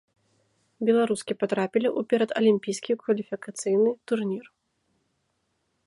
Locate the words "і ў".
1.87-2.11